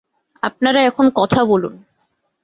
[0.43, 1.73] আপনারা এখন কথা বলুন।